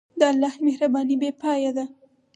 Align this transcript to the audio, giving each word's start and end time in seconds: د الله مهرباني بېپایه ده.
د 0.19 0.21
الله 0.31 0.53
مهرباني 0.65 1.15
بېپایه 1.21 1.71
ده. 1.77 1.85